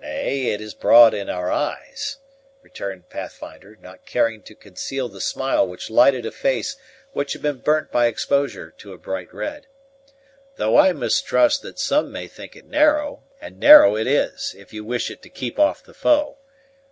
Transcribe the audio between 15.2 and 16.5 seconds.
to keep off the foe.